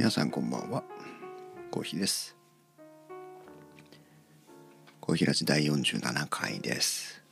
[0.00, 0.82] 皆さんこんばんは。
[1.70, 2.34] コーヒーです。
[4.98, 7.22] コーヒーラジ第47回です。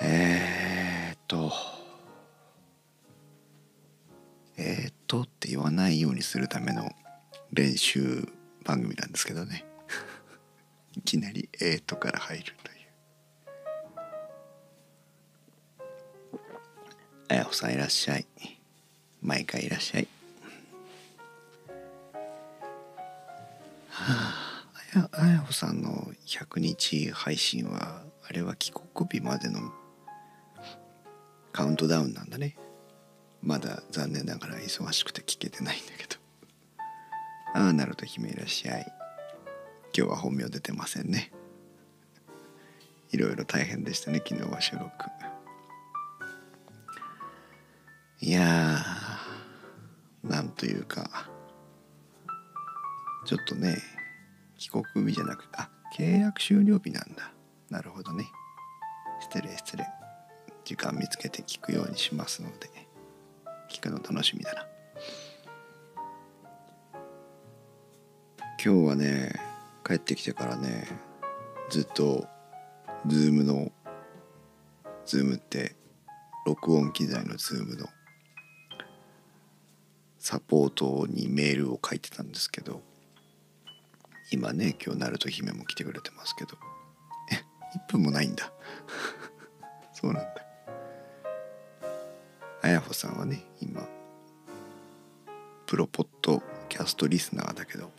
[0.00, 1.50] えー、っと。
[4.58, 6.88] えー、っとって言わないようにするための
[7.52, 8.28] 練習
[8.64, 9.64] 番組なんですけどね。
[10.96, 12.78] いきなり「えー、っと」から入るという。
[17.26, 18.26] あやほさんいらっしゃい。
[19.20, 20.06] 毎回いらっしゃい。
[25.50, 29.72] ああやほさんの100日配信はあれは帰国日までの
[31.50, 32.56] カウントダウンなんだね。
[33.42, 36.20] まだ残念ながら忙しくて聞けてないんだけど。
[37.54, 38.86] ああなると姫いらっしゃい。
[39.92, 41.32] 今日は本名出てませんね。
[43.10, 44.86] いろいろ大変でしたね昨日は収録。
[48.20, 51.28] いやーなんというか。
[53.26, 53.76] ちょっとね
[54.70, 57.32] 帰国日じゃなくあ契約終了日なんだ。
[57.70, 58.24] なるほどね。
[59.20, 59.84] 失礼失礼。
[60.64, 62.70] 時間見つけて聞くようにしますので
[63.68, 64.66] 聞くの楽しみだな。
[68.64, 69.34] 今日はね
[69.84, 70.86] 帰ってきてからね
[71.70, 72.28] ずっと
[73.08, 73.72] Zoom の
[75.04, 75.74] Zoom って
[76.46, 77.88] 録音機材の Zoom の
[80.18, 82.82] サポートにメールを書いてたんですけど
[84.30, 86.56] 今ね今日鳴門姫も来てくれてますけど。
[87.32, 87.44] え
[87.76, 88.52] 1分もないんだ。
[89.92, 90.46] そうなんだ。
[92.62, 93.88] あやほさんはね今
[95.66, 97.90] プロポッドキャストリスナーだけど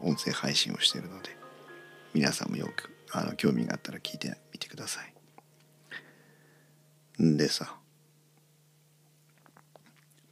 [0.00, 1.36] 音声配信をしているので
[2.12, 5.00] 皆さんもよくあの興味があったら聞いてみてくださ
[7.18, 7.22] い。
[7.22, 7.76] んでさ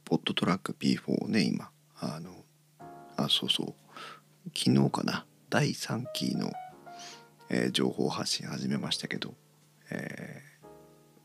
[0.05, 2.45] ポットトラック P4 をね今あの
[3.17, 3.78] あそうそう。
[4.55, 5.25] 昨日かな？
[5.49, 6.51] 第3期の、
[7.49, 9.33] えー、情報発信始めましたけど、
[9.89, 10.43] え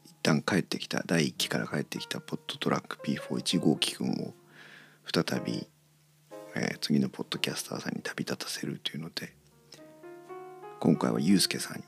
[0.06, 4.34] ー、一旦帰ってきた第1期から帰ってきたポットトラック P41 号機くんを
[5.04, 5.66] 再び、
[6.54, 9.34] えー、次のポッドキャスターさんに旅立たせるというので
[10.80, 11.84] 今回はゆうすけさんに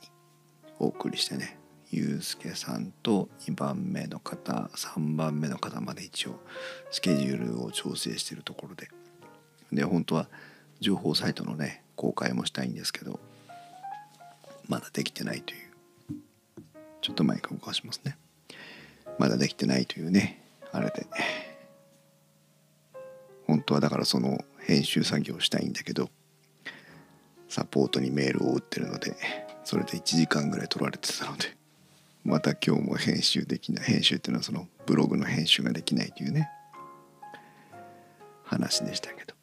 [0.78, 1.58] お送りしてね
[1.91, 6.41] ゆうすけさんと2番目の方3番目の方まで一応
[6.91, 8.91] スケジュールを調整しているところで
[9.72, 10.28] で本当は
[10.81, 13.19] 情報サイトのね公開もしたいんですけど
[14.69, 15.66] まだできてないという。
[17.00, 18.19] ちょっとマイク動かしますね。
[19.19, 20.42] まだできてないというね
[20.72, 21.06] あれで。
[23.47, 26.10] 本当はだからその編集作業したいんだけど
[27.48, 29.14] サポートにメールを打ってるので
[29.62, 31.56] それで1時間ぐらい取られてたので
[32.25, 36.50] また今日も編集できない編集っていうのはそのブログの編集ができないというね
[38.43, 39.35] 話でしたけど。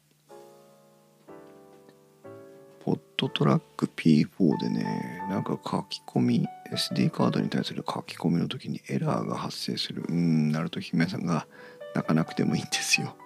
[2.84, 10.04] ポットトラック P4 でねなんか書き込み SD カードに対する書き込みの時にエラーが発生する。
[10.06, 11.46] うんなると姫さんが
[11.94, 13.16] 泣かなくてもいいんですよ。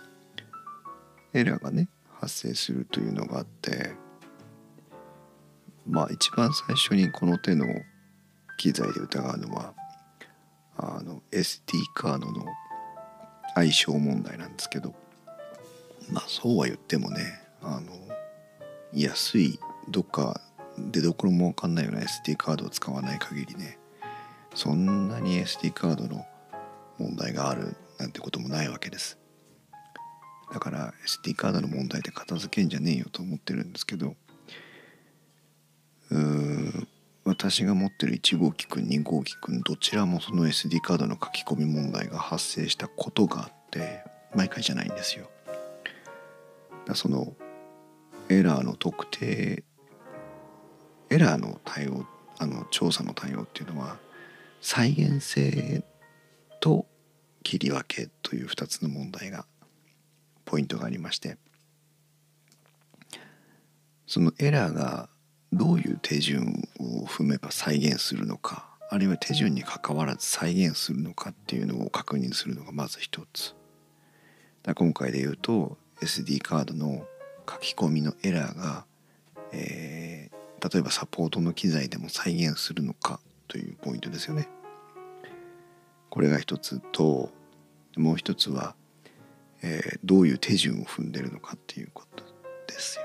[1.32, 1.88] エラーがね
[2.20, 3.94] 発生するというのがあって
[5.86, 7.64] まあ一番最初にこの手の
[8.58, 9.72] 機材で疑うのは
[10.76, 11.62] あの SD
[11.94, 12.44] カードの
[13.54, 14.94] 相性問題なんですけど
[16.10, 17.22] まあそうは言ってもね
[17.62, 18.05] あの
[19.02, 19.58] 安い
[19.88, 20.40] どっか
[20.78, 23.78] 出どころも分かんないような SD カードを使わない限りね
[24.54, 26.24] そんなに SD カードの
[26.98, 29.18] 問題があるなんてこともないわけです
[30.52, 34.14] だから SD カードの問題で片付けんじゃねえよと思ってるんですけど
[36.10, 36.86] うー
[37.26, 44.04] 私が持ってる1号機くん2号機くんどちらもその SD カードの書き込み問題が発生したことがあって
[44.34, 45.28] 毎回じゃないんですよ。
[46.94, 47.34] その
[48.28, 49.64] エラーの特定
[51.10, 52.04] エラーの対応
[52.38, 53.98] あの調査の対応っていうのは
[54.60, 55.84] 再現性
[56.60, 56.86] と
[57.42, 59.46] 切り分けという2つの問題が
[60.44, 61.38] ポイントがありまして
[64.06, 65.08] そのエラーが
[65.52, 73.54] どういう手順を踏めば再現するのかあるいは手順にかかわらず再現するのかっていうのを確認するのがまず一つ。
[74.62, 77.04] だ今回で言うと SD カードの
[77.48, 78.84] 書き込みのエラーが、
[79.52, 84.48] えー、例えばサポートの機材でも再現するのかというポイントですよね。
[86.10, 87.30] これが一つと
[87.96, 88.74] もう一つは、
[89.62, 92.24] えー、どういう手順を踏んでるのかっていうこと
[92.66, 93.04] ですよ。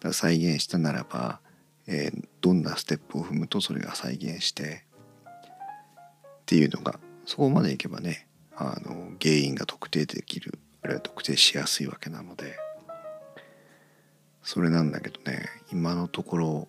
[0.00, 1.40] だ再現したならば、
[1.86, 4.84] えー、どんなステップを踏むとそれが再現して
[5.36, 12.58] っていうのがそこまでいけばねあの原因が特定できるあるいは特定しやすいわけなので
[14.44, 16.68] それなんだけどね今のところ、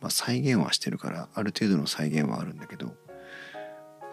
[0.00, 2.94] まあ、再現はしてるからある程度の再現はあるんだけど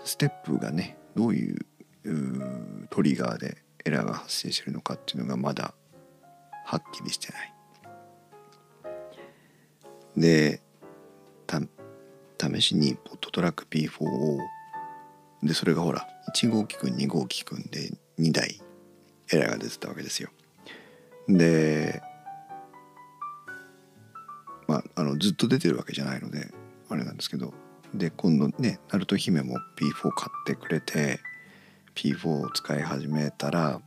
[0.04, 1.60] ステップがねどういう
[2.90, 5.76] トリガーでエラーが発生してるのかっていうのがまだ
[6.66, 7.54] はっきりしてない。
[10.18, 10.62] で
[12.40, 14.40] 試しにポットトラック P4 を
[15.44, 18.62] でそれがほら1号機くん2号機くんで2台
[19.32, 20.30] エラーが出てたわけですよ。
[21.28, 22.02] で
[25.10, 26.48] のずっと出てるわけじゃないので
[26.90, 27.54] あれなんですけど。
[27.94, 31.20] で今度ねナルト姫も P4 買ってくれて
[31.96, 33.82] P4 を使い始めたら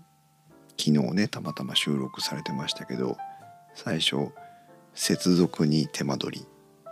[0.71, 3.17] 昨日ねたまたま収録されてましたけど
[3.75, 4.17] 最初
[4.95, 6.47] 接続に手間取り。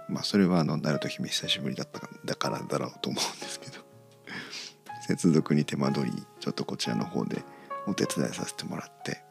[0.08, 3.78] まあそれはあのナルト姫久しぶりだっただからだろうと思うんですけど。
[5.06, 7.42] 接続に手間取りちょっとこちらの方で
[7.86, 9.22] お手伝いさせてもらって。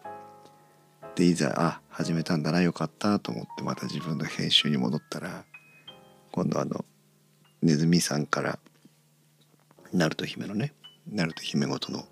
[1.19, 5.43] でいざあ始めたんだなよかったと思ってまた自分の編集に戻ったら
[6.31, 6.85] 今度あの
[7.61, 8.57] ネズミさんから
[9.91, 10.73] ナルト姫のね
[11.11, 12.05] ナルト姫ごとの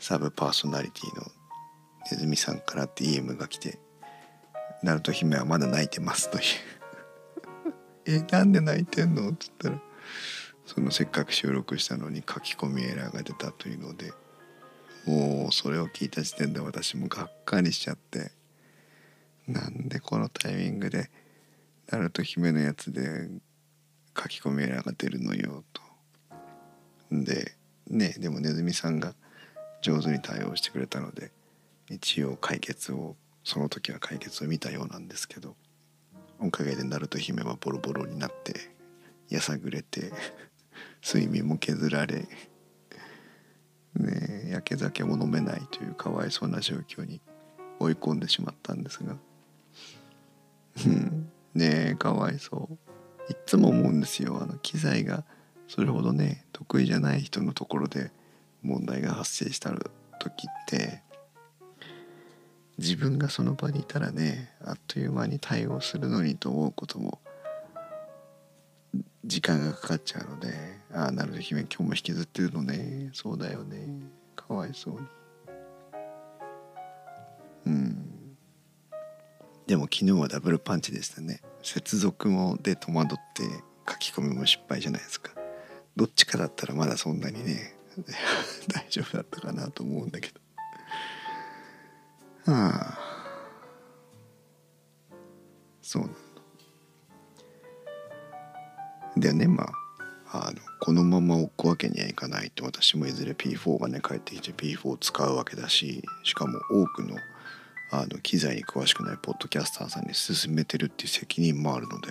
[0.00, 1.24] サブパーソナリティの
[2.10, 3.78] ネズミさんから DM が来て
[4.82, 6.44] 「ナルト姫はまだ泣いてます」という
[8.26, 9.80] えなんで泣いてんの?」っつったら
[10.66, 14.12] そのせっかく収録したのに書き込みエラーが出たというので
[15.06, 18.30] もうそれを聞いた時点で私もがっかりしちゃって
[19.48, 21.10] なんでこのタイミングで
[21.90, 23.28] ナルト姫のやつで
[24.16, 25.82] 書き込みエラーが出るのよと。
[27.10, 27.54] で
[27.88, 29.14] ねでもネズミさんが
[29.82, 31.32] 上手に対応してくれたので
[31.90, 35.56] 一応解決をその時は解決を見たようなんですけど
[36.38, 38.54] おかげでナルト姫はボロボロになって
[39.28, 40.12] やさぐれて
[41.04, 42.28] 睡眠も削られ
[43.96, 47.20] ね焼け酒も飲めないというかわいそうな状況に
[47.78, 49.16] 追い込んでしまったんですが。
[51.54, 52.78] ねえかわいそう。
[53.32, 54.38] いっつも思うんですよ。
[54.42, 55.24] あの機材が
[55.68, 58.10] それほどね得意じゃない人のところで
[58.62, 61.02] 問題が発生した時って
[62.78, 67.21] 自分がその場にいたらねあっという間に対応するのにと思うことも
[69.24, 70.48] 時間がかかっちゃうので
[70.92, 73.10] ああなるほど姫今日も引きずってるのね。
[73.14, 73.88] そうだよね。
[74.36, 75.00] かわいそうに。
[77.66, 78.36] うん。
[79.66, 81.40] でも昨日はダブルパンチでしたね。
[81.62, 83.44] 接続もで戸惑って
[83.88, 85.32] 書き込みも失敗じゃないですか。
[85.96, 87.74] どっちかだったらまだそんなにね
[88.68, 90.30] 大丈夫だったかなと思うんだけ
[92.44, 92.52] ど。
[92.52, 92.98] はあ
[95.80, 96.08] そうな
[99.16, 99.46] でね。
[99.46, 99.72] まあ
[100.34, 107.18] あのこのまま置くわけにはいかないと私もいずれ P4 がね帰ってきて P4 を使うわけだししかも多くの
[107.90, 112.08] あの機材に詳しくないポッドキャスターさんに勧めてるっていう責任もあるので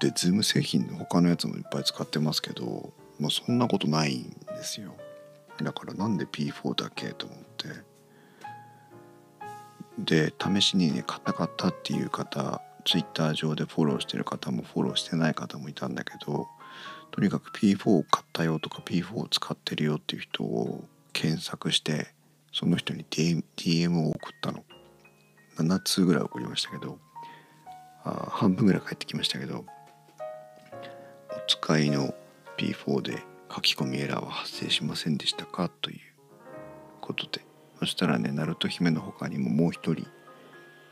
[0.00, 4.94] で Zoom 製品の他のやつもいっぱい使ってますけどもうそんなことないんですよ。
[5.62, 7.68] だからなんで P4 だけと思って。
[9.98, 16.46] で試しにね買った買ったっていう方 Twitter 上でフォローしてる方もフォローしてない方もいたんだけど
[17.10, 22.08] とにかく P4 を買ったよとか P4 を使ってるよっていう人を検索して
[22.52, 24.64] その人に DM を送ったの。
[25.56, 26.98] 7通ぐらい送りましたけど
[28.04, 29.64] あ半分ぐらい返ってきましたけど
[31.30, 32.14] お使いの
[32.58, 35.98] P4 で書き込みエラーは発生しませんでしたかという
[37.00, 37.44] ことで
[37.78, 40.06] そしたらねナルト姫の他にももう一人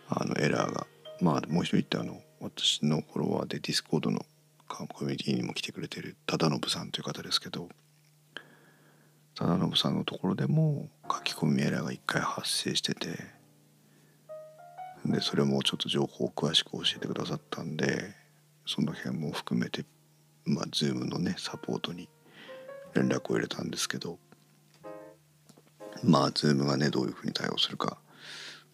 [0.09, 0.87] あのエラーが
[1.21, 4.25] まあもう一人ってあの私のフォロワーでディスコードの
[4.69, 7.69] コミュニティにも来てくれてる忠信さんという方ですけど
[9.35, 13.19] 忠信さんのところでも書き込みエラーが1回発生してて
[15.07, 18.15] でそれもちょっと情報を詳しく教えてくださったんで
[18.67, 19.85] その辺も含めて
[20.45, 22.09] まあ Zoom のねサポートに
[22.95, 24.19] 連絡を入れたんですけど
[26.03, 27.99] まあ Zoom がねどういうふうに対応するか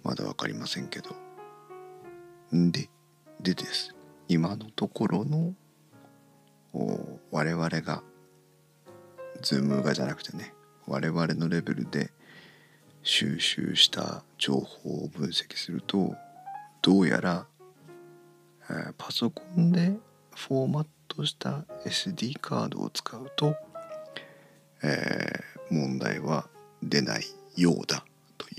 [0.03, 1.30] まだ分かりませんけど。
[2.53, 2.89] で
[3.41, 3.95] でです
[4.29, 5.55] 今のところの
[7.31, 8.03] 我々が
[9.43, 10.53] Zoom がじゃなくてね
[10.87, 12.11] 我々のレベルで
[13.03, 16.15] 収集した情報を分析すると
[16.83, 17.47] どうやら、
[18.69, 19.97] えー、パソコンで
[20.35, 23.55] フォーマットした SD カードを使うと、
[24.83, 26.49] えー、問題は
[26.83, 27.25] 出ない
[27.57, 28.05] ようだ
[28.37, 28.53] という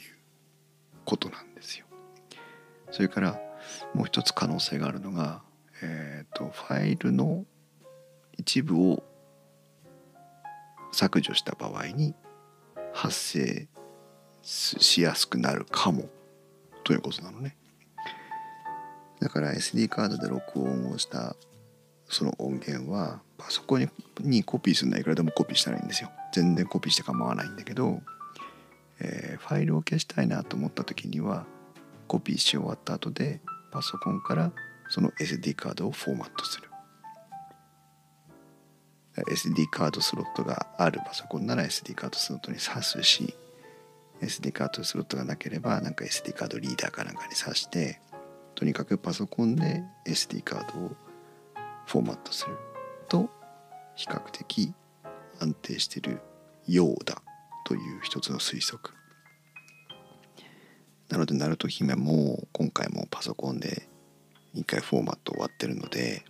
[1.05, 1.85] ことなんですよ。
[2.91, 3.50] それから
[3.93, 5.41] もう一つ可能性があるのが、
[5.81, 7.45] えーと、ファイルの
[8.37, 9.03] 一部を
[10.91, 12.15] 削除した場合に
[12.93, 13.67] 発生
[14.43, 16.09] しやすくなるかも
[16.83, 17.55] ということなのね。
[19.19, 21.35] だから SD カードで録音をした
[22.07, 26.11] その音源はパソコンにコピーするのはいくらでもコピーしたらいいんですよ。
[26.33, 28.01] 全然コピーして構わないんだけど、
[28.99, 31.45] えー、ファイルを消したいなと思った時には
[32.07, 34.51] コピーし終わった後でパソコンから
[34.89, 36.69] その SD カードをフォーマットする。
[39.15, 43.35] SD カードスロットがあるパソコンなら SD カードスロットに挿すし
[44.21, 47.99] SD カードスロットがなければなんか SD カードリーダーかなんかに挿して
[48.55, 50.91] とにかくパソコンで SD カードを
[51.87, 52.57] フォーマットする。
[53.09, 53.29] と
[53.95, 54.73] 比較的
[55.39, 56.21] 安定してる
[56.67, 57.21] ようだ
[57.65, 59.00] という一つの推測。
[61.11, 63.87] なのでナルト姫も今回もパソコンで
[64.55, 66.23] 1回フォーマット終わってるので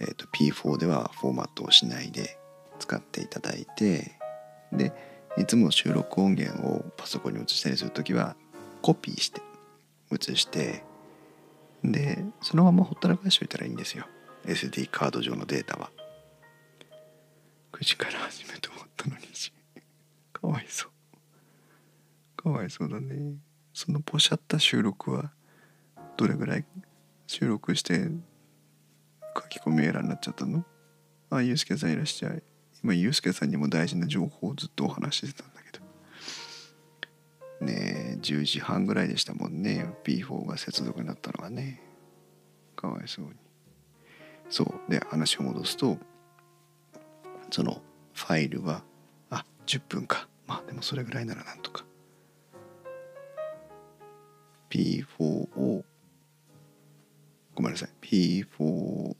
[0.00, 2.38] えーと、P4 ではフォーマットをしないで
[2.78, 4.12] 使っていただいて
[4.72, 4.92] で
[5.36, 8.36] いつも収録音源をパソコンに移したりする時は
[8.82, 9.40] コピーして
[10.12, 10.84] 移して
[11.82, 14.06] でそのままほったらかしておいたらいいんですよ。
[14.44, 15.90] SD カード上のデータは。
[17.72, 19.22] 9時から始めて思ったのに。
[20.32, 20.90] かわいそう。
[22.36, 23.36] かわいそうだね。
[23.78, 25.30] そのポシャった収録は
[26.16, 26.64] どれぐらい
[27.28, 28.08] 収録して
[29.36, 30.64] 書き込みエラーになっちゃったの？
[31.30, 32.42] あ、あゆうすけさんいらっしゃい。
[32.82, 35.78] 今、ゆうすけさんにも大事な情報をずっとお話ししてたんだけ
[37.60, 37.66] ど。
[37.66, 39.94] ねえ、10時半ぐらいでしたもんね。
[40.02, 41.80] P4 が接続になったのはね。
[42.74, 43.30] かわいそうに。
[44.50, 44.90] そう。
[44.90, 45.98] で、話を戻すと、
[47.52, 47.80] その
[48.12, 48.82] ファイルは、
[49.30, 50.26] あ、10分か。
[50.48, 51.84] まあ、でもそれぐらいならなんとか。
[54.70, 55.84] P4 を
[57.54, 57.88] ごめんなさい。
[58.00, 59.16] P4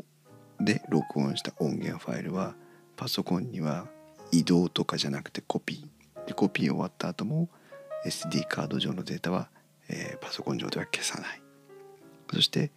[0.61, 2.55] で録音した音源ファイルは
[2.97, 3.87] パソコンには
[4.33, 6.27] 移動とかじゃなくてコピー。
[6.27, 7.49] でコピー終わった後も
[8.05, 9.49] SD カード上のデータは、
[9.89, 11.43] えー、パソコン上では消さない。
[12.33, 12.71] そして、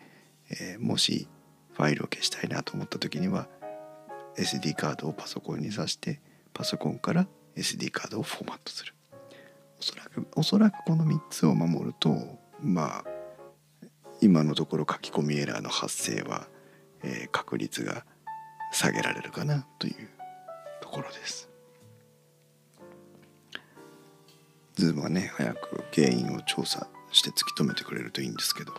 [0.49, 1.27] えー、もし
[1.73, 3.47] ファイルを消したいなと思った時には
[4.37, 6.21] SD カードをパソコンに挿して
[6.53, 8.93] パソコンから SD カードをフォーマットする。
[9.79, 13.05] おそらくおそらくこの3つを守るとまあ
[14.21, 16.47] 今のところ書き込みエラーの発生は、
[17.03, 18.05] えー、確率が
[18.71, 20.09] 下げられるかなという
[20.81, 21.49] ところです。
[24.75, 28.73] ズームはね早く原因を調査して突き止めてくれるといいんですけど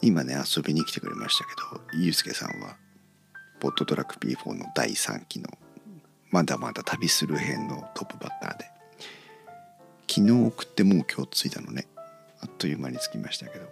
[0.00, 2.76] 今ね遊びに来てくれましたけどゆうすけさんは
[3.60, 5.48] PodTrak P4 の第3期の
[6.30, 8.73] まだまだ旅する編のトップバッターで
[10.08, 11.86] 昨日送ってもう今日着いたのね。
[12.40, 13.66] あっという間に着きましたけど。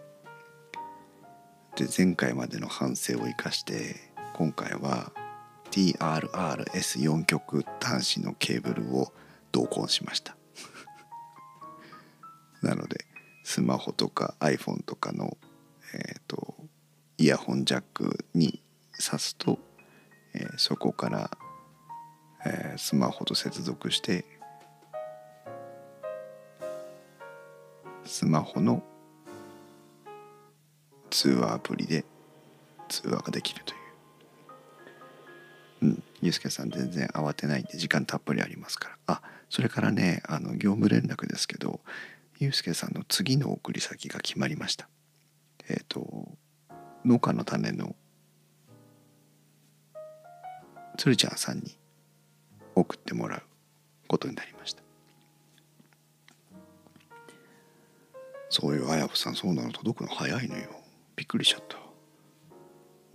[1.77, 3.97] で前回までの反省を生かして
[4.35, 5.13] 今回は
[5.71, 9.13] TRRS4 極端子のケーブルを
[9.53, 10.37] 同梱しました。
[12.61, 13.07] なので
[13.45, 15.37] スマホとか iPhone とかの、
[15.95, 16.57] えーと、
[17.19, 18.63] イヤホンジャックに
[18.99, 19.59] 挿すと、
[20.35, 21.31] えー、そこから、
[22.45, 24.25] えー、スマホと接続して
[28.13, 28.83] スマホの
[31.09, 32.05] 通話アプリで
[32.91, 33.81] 通話ができるという。
[35.81, 38.97] うん、ゆうすけさん全然慌てないんで時間たっぷりありますから。
[39.07, 41.81] あ、それからね、あの業務連絡ですけど、
[42.39, 44.91] ゆうすけさんの次の送り先が決まりました。
[45.71, 46.29] えっ、ー、と、
[47.07, 47.97] 農家の種の
[50.99, 51.79] つるちゃんさんに
[52.75, 53.43] 送ってもらう
[54.07, 54.82] ことになりました。
[58.53, 60.69] そういうあやふさんそうなの届くの早いのよ。
[61.17, 61.79] びっくりしちゃった。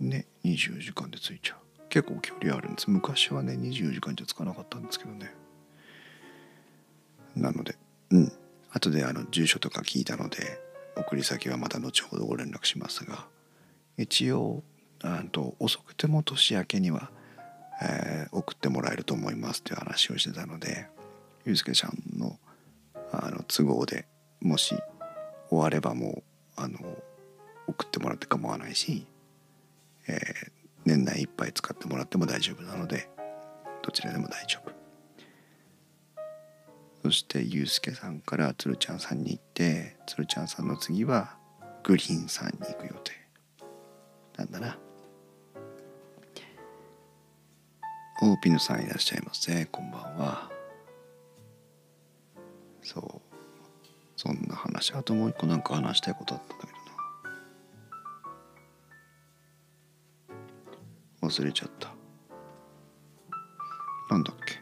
[0.00, 1.58] ね24時間で着いちゃう。
[1.88, 2.90] 結構距離あるんです。
[2.90, 5.32] 昔はね24時間じゃ着かなかったんですけどね。
[7.36, 7.76] なので
[8.10, 8.32] うん。
[8.72, 10.60] 後であの住所とか聞いたので
[10.96, 13.28] 送り先はまた後ほどご連絡しますが。
[13.96, 14.64] 一応
[15.04, 17.12] あと遅くても年明けには、
[17.80, 20.88] えー、送ってもらえると思いますという話をしてたので
[21.44, 22.36] ゆうすけちゃんの
[23.12, 24.08] あの都合で
[24.40, 24.74] もし
[25.48, 26.22] 終わればも
[26.56, 26.78] うあの
[27.66, 29.06] 送ってもらって構わないし、
[30.06, 30.16] えー、
[30.84, 33.08] 年内いっぱい使ってもらっても大丈夫なので
[33.82, 34.72] どちらでも大丈夫。
[37.02, 41.36] そしてゆうすけさんからつるちゃんさんに行ってつるちゃんさんの次は
[41.84, 43.12] グリーンさんに行く予定。
[44.36, 44.78] なんだな。
[48.20, 49.64] オーピヌさんいらっしゃいませ。
[49.66, 50.50] こんばんは。
[52.82, 53.27] そう。
[54.18, 56.72] そんな話あともう一個なんか話したいことあったんだけ
[60.32, 60.38] ど
[61.22, 61.28] な。
[61.30, 61.88] 忘れちゃった。
[64.10, 64.56] なんだっけ？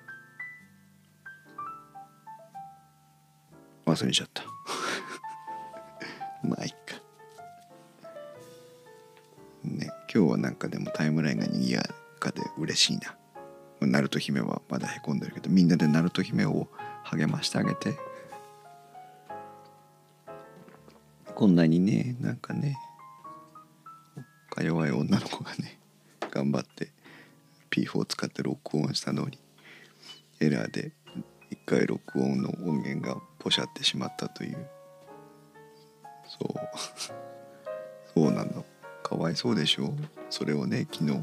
[3.91, 4.43] 忘れちゃった。
[6.47, 6.77] まあいいか。
[9.65, 11.83] ね今日はなんかでもタイムラインがにぎや
[12.21, 13.17] かで嬉しいな。
[13.81, 16.69] 鳴門姫はまだへこんでるけどみんなで鳴門姫を
[17.05, 17.97] 励ましてあげて。
[21.37, 22.79] こんなにねなんかね
[24.49, 25.79] か弱い女の子がね
[26.31, 26.89] 頑張って
[27.71, 29.39] P4 を使って録音したのに
[30.41, 30.93] エラーで
[31.51, 34.67] 一回録音の音源がポシャってしまったという。
[36.27, 36.55] そう。
[38.15, 38.65] そうなの。
[39.03, 39.95] かわいそうでしょ？
[40.31, 41.23] それをね昨日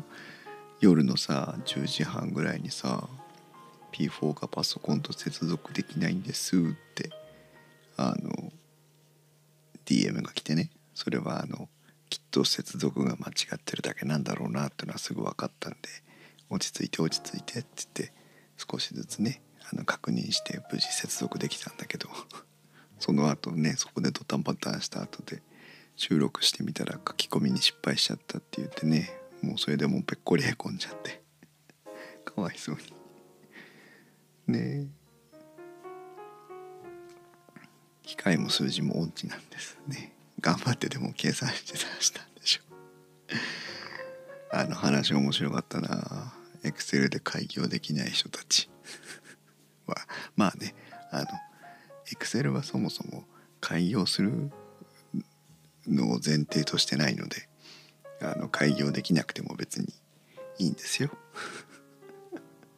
[0.79, 3.09] 夜のさ10時半ぐらいにさ
[3.91, 6.59] P4 がパソコンと接続できないんですっ
[6.93, 7.09] て
[7.97, 8.42] あの
[10.33, 10.69] 来てね。
[10.93, 11.69] それはあの
[12.09, 15.77] きっと接続が間違ってるだけなんだろうなっていうのはすぐ分かったんで
[16.49, 18.13] 落ち着いて落ち着いてって言って
[18.57, 22.07] 少しずつねあの確認して無事接続できたんだけど
[22.99, 25.41] その後ねそこでドタンパターンした後で
[25.95, 29.09] 収録してみたら書き込みに失敗しちゃったって言ってね
[29.41, 31.23] もうそれでもうぺっこりへこんじゃって
[32.23, 32.93] かわいそうに。
[34.53, 35.03] ねえ。
[38.03, 40.13] 機械も数字も音痴なんですね。
[40.43, 42.61] 頑張ってでも計算して出したんでしょ。
[44.51, 46.33] あの話面白かったな。
[46.63, 48.69] エクセルで開業できない人たち。
[49.87, 49.95] は
[50.35, 50.75] まあね
[51.11, 51.27] あの
[52.11, 53.25] エクセルはそもそも
[53.61, 54.51] 開業する
[55.87, 57.47] のを前提としてないので
[58.21, 59.87] あの開業できなくても別に
[60.59, 61.09] いいんですよ。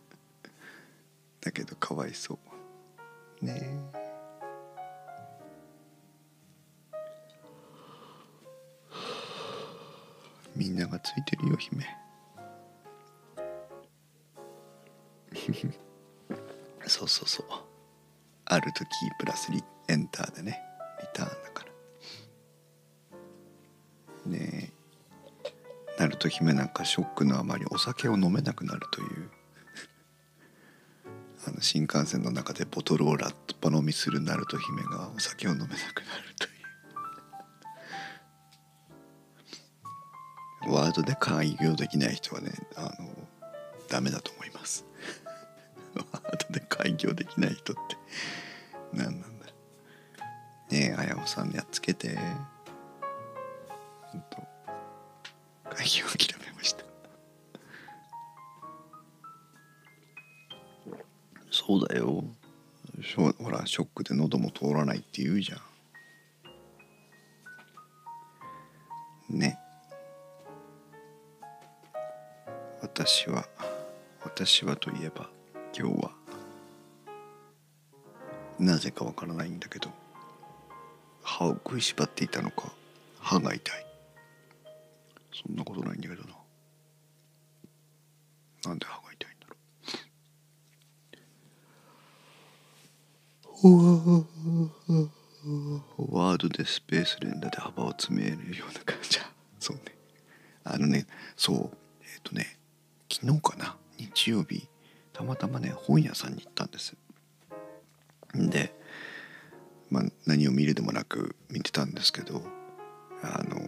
[1.42, 2.38] だけどかわいそ
[3.42, 3.46] う。
[3.46, 3.60] ね。
[3.60, 3.75] え
[26.76, 29.30] かショックのあまりお酒を飲めなくなるという。
[31.48, 35.86] あの新幹線の中でボトルをラッパ飲みするナルト姫がお酒を飲めなくなる
[36.38, 36.50] とい
[40.68, 40.74] う。
[40.74, 43.30] ワードで開業できない人はねあの
[43.88, 44.84] ダメだと思います。
[45.96, 47.96] ワードで開業できない人って
[48.92, 49.46] 何なんだ。
[49.46, 49.54] ね
[50.72, 52.18] えあやおさんやっつけて。
[54.02, 54.44] ほんと。
[55.70, 56.45] 開業諦め
[61.66, 62.24] そうだよ。
[63.40, 65.56] ほらショックで喉も通らないって言うじゃ
[69.34, 69.40] ん。
[69.40, 69.58] ね。
[72.82, 73.48] 私は
[74.24, 75.28] 私はといえば
[75.78, 76.12] 今日は
[78.60, 79.90] なぜかわからないんだけど
[81.24, 82.72] 歯を食いしばっていたのか
[83.20, 83.86] 歯が痛い。
[85.34, 86.36] そんなことないんだけどな。
[88.66, 89.56] なんで歯が痛いんだろ
[93.44, 93.45] う
[95.98, 99.20] ワードでスペース連打で幅を詰めるような感じ
[99.60, 99.84] そうね
[100.64, 101.56] あのねそう
[102.02, 102.58] えっ、ー、とね
[103.12, 104.68] 昨日かな日曜日
[105.14, 106.96] たまたまね本屋さんに行ったんです
[108.34, 108.74] で、
[109.90, 112.42] まあ、何を見るでもなく見てたんですけど
[113.24, 113.62] あの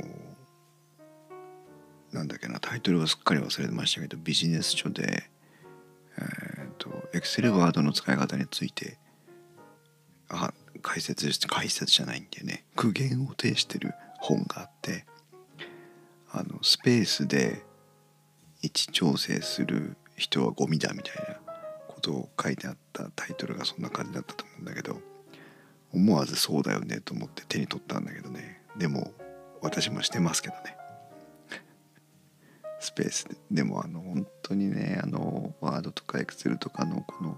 [2.12, 5.23] なんだっけなタイトルはすっかり忘れてましたけどビジネス書で
[6.17, 8.97] えっ、ー、とエクセルワードの使い方について
[10.30, 12.66] あ解説して解説じゃないんでね。
[12.76, 15.06] 苦言を呈してる本があって
[16.32, 17.63] あのスペースで
[18.62, 21.40] 位置調整する人はゴミだみたいな
[21.88, 25.00] ことを書いてあったタイトルがそんな感じだったと思うんだけど
[25.94, 28.62] 思わずそうだよねと思って手に取ったんだけどね。
[28.78, 29.12] でも
[29.62, 30.78] 私もしてますけどね。
[32.80, 33.38] スペースで。
[33.52, 37.38] でもあの本当にねあのワードとかエクセルとかのこの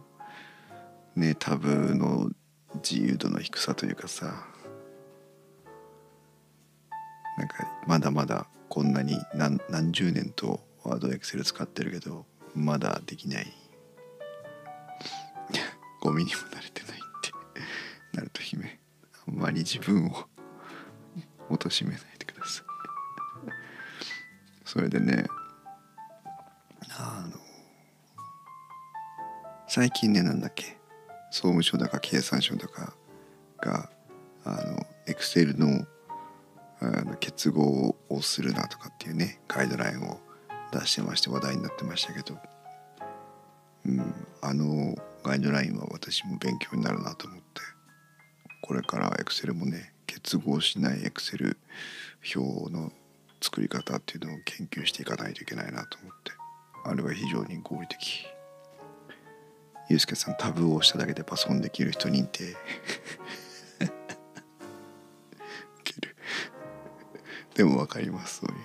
[1.15, 2.29] ねタブの
[2.75, 4.45] 自由度の低さというかさ
[7.37, 7.55] なんか
[7.87, 13.53] まだまだこんなに何何十年とワードエクセル使ってるけどまだできない。
[16.01, 17.31] ゴミにも慣れてないって。
[18.17, 18.79] なると姫
[19.27, 20.27] あんまり自分を
[21.49, 22.65] 貶めないでください。
[24.65, 25.25] それでね
[26.97, 27.39] あの
[29.67, 30.78] 最近ねなんだっけ。
[31.31, 32.93] 総務省だか経産省だか
[33.61, 33.89] が
[34.45, 35.85] あのエクセルの
[36.81, 40.17] あの結合をするなとかっていうねガイドラインを
[40.71, 42.37] 出してまして話題になってましたけど、
[43.85, 47.43] うん、あのガイドラインは私も勉強になるなと思って
[48.61, 51.57] これから Excel もね結合しない Excel
[52.35, 52.93] 表の
[53.41, 56.31] 作り方っていうのを研究していかないといけないなと思って
[56.85, 58.38] あれは非常に合理的。
[59.89, 62.55] ゆうすけさんタブーを押しただけでパソコンできる人認定。
[67.55, 68.63] でも分かりますそういうの。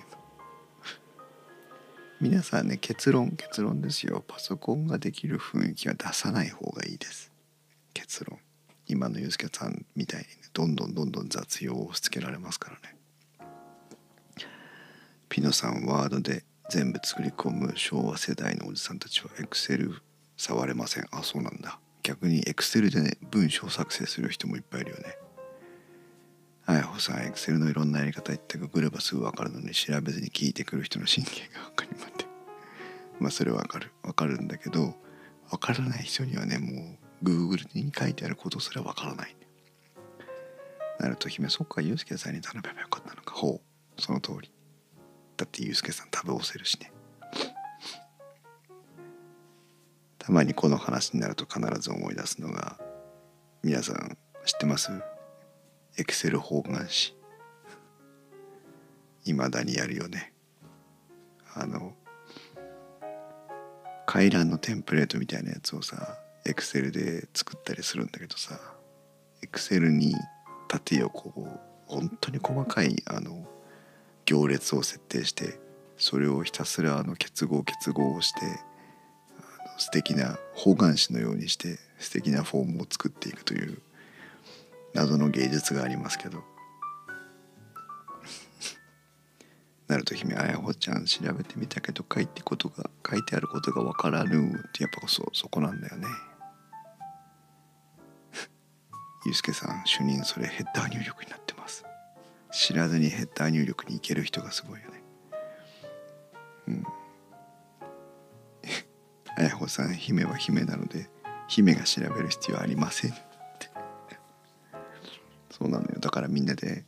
[2.21, 4.23] 皆さんね結論結論ですよ。
[4.25, 7.31] パソコンができる雰囲気は出さない方がいいです。
[7.93, 8.39] 結論。
[8.87, 12.95] 今のユースケさんみたいにねどんどんどんどん雑用を押し付けられますからね。
[15.27, 20.01] ピノさんワードで全部作り込む昭和世代のおじさんたちはエクセル
[20.37, 21.05] 触れません。
[21.11, 21.79] あそうなんだ。
[22.03, 25.17] 逆にエクセルでね文章作成する人もいっぱいいるよね。
[26.67, 32.25] あやほさん、エクセルのいろんなやり方言ってググればすぐ分かるのに調べずに聞いてくる人の神経が分かりまって
[33.19, 33.91] まあそれは分かる。
[34.03, 34.95] 分かるんだけど
[35.51, 39.47] 分からない人にはねもう Google に書いてあることすら分からない、ね、
[40.99, 43.33] なると姫そっかユうスケさんに頼めばよかったのか。
[43.35, 43.61] ほ
[43.97, 44.01] う。
[44.01, 44.51] その通り。
[45.37, 46.91] だってユうスケさん食べ押せるしね。
[50.25, 52.79] たまにこの話になると必ず思い出すのが
[53.61, 54.91] 皆さん知ってます？
[55.99, 56.87] エクセル方眼紙。
[59.25, 60.33] いまだにやるよね。
[61.53, 61.93] あの
[64.07, 68.59] 回覧のテンプレートみたいなやつをさエクセルで作ったりするんだけどさ
[69.43, 70.15] エクセルに
[70.67, 71.47] 縦横を
[71.85, 73.45] 本当に細かいあの
[74.25, 75.59] 行列を設定して
[75.97, 78.39] それをひたすらあの結合結合をして
[79.77, 83.79] 素敵な方眼紙のようにして素敵なフォームを作っていくという
[84.93, 86.43] 謎の芸術がありますけど。
[89.87, 96.07] なると姫あやほちゃん調べてみたけど書いてことが書いてあることがわからぬってやっぱそそこなんだよね。
[99.25, 101.85] ゆうすけさん主任それヘッダー入力になってます。
[102.51, 105.03] 知らずにヘッダー入力に行ける人がすごいよね。
[106.67, 106.83] うん。
[109.37, 111.09] あやほさん姫は姫なので
[111.47, 113.13] 姫が調べる必要はありませんっ
[113.59, 113.69] て。
[115.51, 115.99] そうなのよ。
[115.99, 116.83] だからみんなで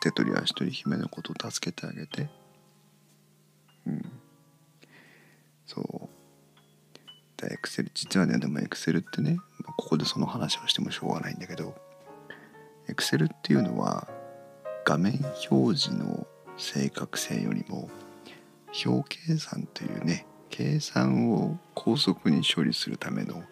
[0.00, 2.28] 手取り足取り姫のことを助けてあげて。
[3.86, 4.12] うん。
[5.66, 6.18] そう。
[7.38, 9.38] でエクセル実はねでもエクセルってね
[9.76, 11.74] ここでその話をしてもしょうがないんだけど
[12.88, 14.08] エクセルっていうのは
[14.84, 15.20] 画面
[15.50, 17.88] 表示の正確性よりも
[18.84, 23.42] 表計算というね計算を高速に処理するための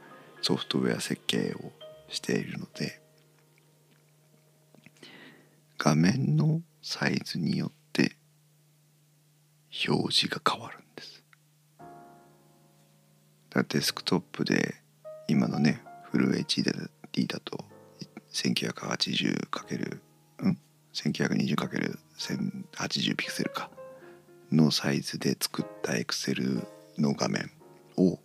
[0.42, 1.72] ソフトウェア設計を
[2.08, 3.00] しているので
[5.78, 8.16] 画面のサイズによって
[9.88, 11.22] 表示が変わるんです。
[13.50, 14.76] だデスクトップで
[15.28, 17.64] 今のねフル HD だと
[18.32, 19.98] 1980×
[20.40, 20.58] うん
[20.92, 23.70] ？1920×1080 ピクセルか
[24.50, 26.66] のサイズで作ったエクセル
[26.98, 27.50] の画面
[27.96, 28.18] を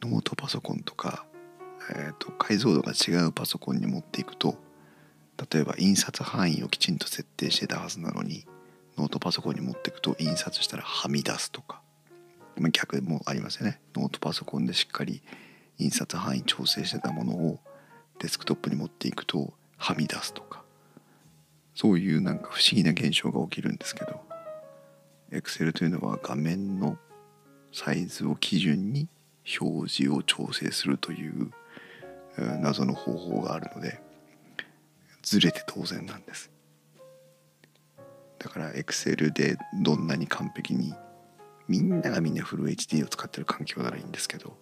[0.00, 1.26] ノートパソコンとか、
[1.90, 4.56] えーと解像度が違うパソコンに持っていくと
[5.50, 8.46] 例えば印刷範囲をきちんと設定してたはずなのに
[8.96, 11.80] ノートパソコンに持っていくと印刷したらはみ出すとか、
[12.56, 13.80] まあ、逆もありますよね。
[13.94, 15.22] ノートパソコンでしっかり
[15.78, 17.58] 印刷範囲調整してたものを
[18.18, 20.62] デスクトップに持っていくとはみ出すとか。
[21.74, 24.20] そういうなんか不思議な現象が起きるんですけど
[25.30, 26.98] Excel というのは画面の
[27.72, 29.08] サイズを基準に
[29.60, 31.50] 表示を調整するという
[32.60, 34.00] 謎の方法があるので
[35.22, 36.50] ずれて当然なんです。
[38.38, 40.94] だから Excel でどんなに完璧に
[41.68, 44.56] みんながみんなフル HD を使ってる環境ならいいんですけど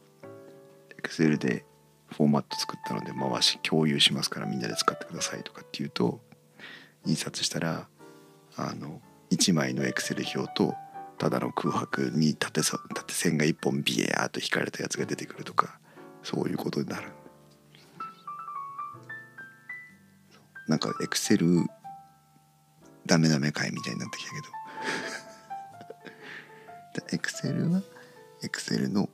[1.03, 1.65] Excel で
[2.09, 6.21] フォーマット作ったので回し共有しますからみんなで使ってくださいとかっていうと
[7.07, 7.89] 印刷したら
[8.57, 10.75] あの1枚の Excel 表と
[11.21, 15.79] ただの空白に縦縦線が1本ビヤーっと引かれたやつが出てくるとか
[16.23, 17.09] そういうことになる。
[20.67, 21.67] なんかエクセル
[23.05, 24.47] ダメダメ会みたいになってきたけど。
[27.13, 27.83] エクセルは
[28.43, 29.11] エクセルの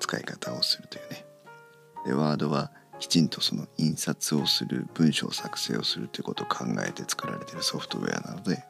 [0.00, 1.24] 使い方をするというね。
[2.04, 8.66] でワードはきちんとその印刷をする文章作成をするということを考えて作られているソフトウェアなので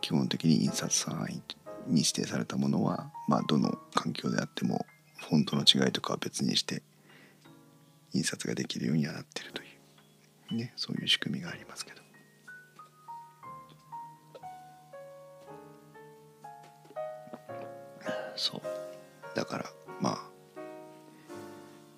[0.00, 1.42] 基本的に印刷範囲
[1.90, 4.86] に指定されたものは、まあ、どの環境であっても
[5.18, 6.82] フォントの違いとかは別にして
[8.12, 9.64] 印刷ができるようにはなっているとい
[10.52, 12.00] うねそういう仕組みがありますけど。
[18.36, 18.62] そう
[19.36, 19.66] だから
[20.00, 20.18] まあ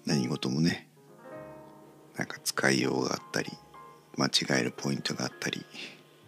[0.05, 0.89] 何事もね
[2.17, 3.53] なんか使いようがあったり
[4.17, 5.65] 間違えるポイントがあったり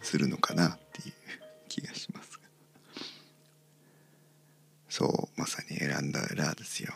[0.03, 1.14] するのかなっていう
[1.68, 2.34] 気がします
[4.96, 6.92] そうまさに選んだエラーですよ。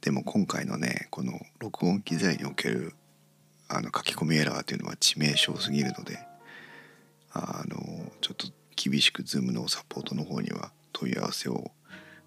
[0.00, 2.94] でも今回のねこの録音機材における
[3.68, 6.18] あの書き込みエラーというのは致命傷すぎるので
[7.34, 7.76] あの
[8.22, 11.72] ちょっと厳しく Zoom のサポートの方には問い合わせを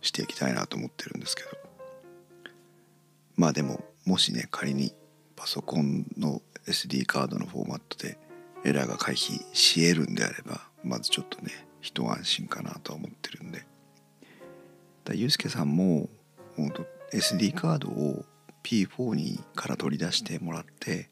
[0.01, 1.49] していきたいなと思ってるんですけど。
[3.35, 4.93] まあでももしね仮に
[5.35, 8.19] パソコンの SD カードのフォーマットで
[8.63, 13.68] エラーが回避し得るんであればまずちょっとね一安心かなとは思ってるんで。
[15.09, 16.07] だゆうすけさんも
[17.11, 18.25] SD カードを
[18.63, 21.09] P4 にから取り出してもらって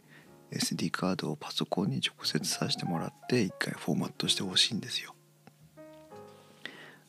[0.51, 5.15] SD カードをパソコンに直接挿してもらって一回フォーマットしてほしいんですよ。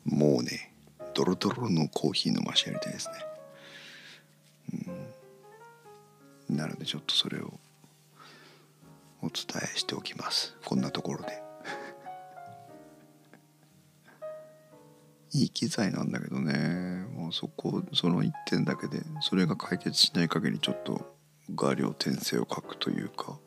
[0.07, 0.72] もうね
[1.12, 3.14] ドロドロのコーヒー飲ましてやりたいですね。
[6.48, 6.57] うん。
[6.57, 7.53] なのでちょっとそれを
[9.20, 10.57] お伝えしておきます。
[10.64, 11.48] こんなところで。
[15.33, 17.07] いい機材なんだけどね。
[17.14, 21.14] もうそこその1点だけでそれが解決しない限りちょっと
[21.55, 23.38] 画量転生を書くというか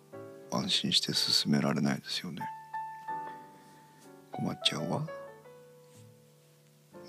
[0.52, 2.42] 安心して進められないですよね。
[4.32, 5.08] 困っちゃうわ。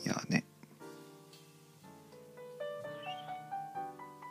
[0.05, 0.45] いやね。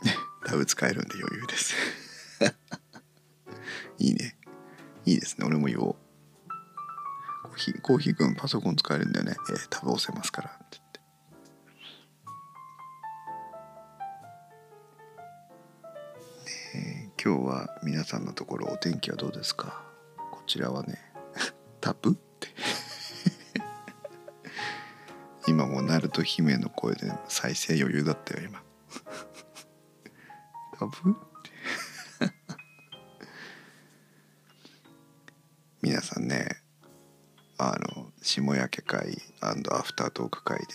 [0.46, 1.76] タブ使えるんで余裕です。
[4.00, 4.38] いいね。
[5.06, 5.46] いいですね。
[5.46, 6.01] 俺も言おう。
[7.52, 10.50] ーヒーコーヒーくんパソコン使えるんだよね、えー、タブ押せますから。
[10.50, 10.84] って言っ
[16.74, 16.78] て。
[16.78, 19.84] ね今日は皆さんのところお天気はどうですか？
[20.32, 20.98] こちらはね
[21.82, 22.12] タブ？
[22.12, 22.48] って。
[25.48, 28.62] 今もナルト姫の声で再生余裕だったよ今。
[30.78, 31.12] タブ？
[31.12, 31.20] って。
[35.82, 36.61] 皆さんね
[37.64, 40.66] あの下焼け会アフタートーク会で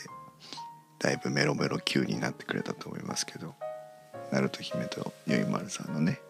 [1.00, 3.56] だいぶメロメロ級になってくれたと思いますけど
[4.30, 6.20] ナルト姫とよいまるさんのね。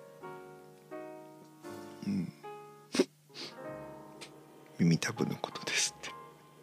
[2.07, 2.33] うん。
[4.79, 6.11] 耳たぶのことですって。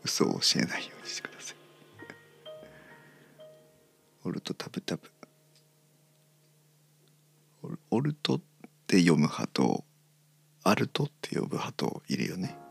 [0.04, 1.58] 嘘を教えないようにしてください。
[4.26, 5.12] オルトタブタブ。
[7.90, 8.42] オルトっ
[8.86, 9.84] て読む派と
[10.64, 12.63] アルトって呼ぶ派といるよね。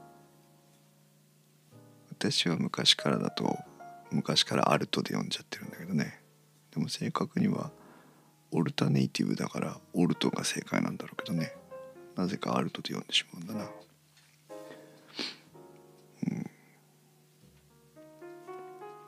[2.30, 3.58] 私は昔からだと
[4.12, 6.20] 昔からアルトで読んじゃってるんだけどね。
[6.72, 7.72] でも正確には
[8.52, 11.52] オルタネイティブだからオルトが正解なんだろうけどね。
[12.14, 13.70] なぜかアルトで読んでしまうんだな。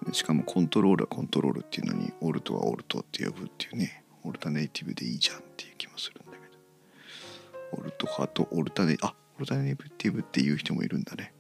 [0.07, 0.13] うん。
[0.13, 4.03] しかもコントロールはコントロールっていうのにオルトはオルトって呼ぶっていうね。
[4.25, 6.39] オルタネイティブでいいじゃんっていう気もするんだけ
[7.77, 7.81] ど。
[7.81, 11.33] オルト派とオルタネあオルタネイティブっていう人もいるんだね。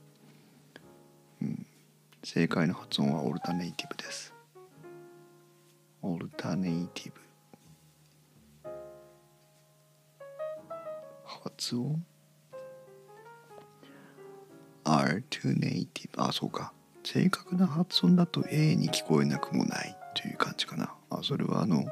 [2.26, 4.32] 正解の発音はオルタネイティブです。
[6.00, 7.20] オルタネイティブ。
[11.22, 12.02] 発音？
[14.84, 16.22] アルトネイティブ。
[16.22, 16.72] あそうか。
[17.02, 20.94] 正確な発音だと A に聞こえなくもないという感じかな。
[21.10, 21.84] あそれはあの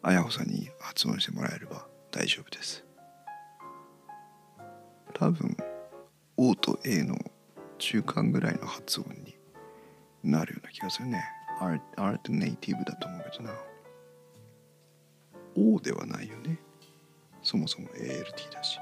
[0.00, 2.86] あやほさんに発音してもらえれば大丈夫です。
[5.12, 5.54] 多分
[6.38, 7.18] O と A の
[7.76, 9.36] 中間ぐらいの発音に
[10.22, 11.24] なるような気がするね。
[11.60, 13.52] アルトネイティブだと思うけどな。
[15.56, 16.58] O ではないよね。
[17.42, 18.78] そもそも ALT だし。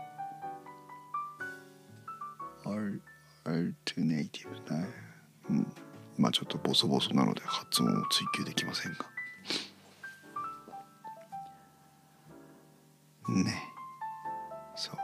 [2.64, 3.02] アル
[3.44, 4.86] アルトネイティブね
[5.48, 5.72] うん。
[6.18, 8.98] まあちょっとボソボソなので発音を追求できませんが。
[13.44, 13.62] ね。
[14.76, 14.96] そう。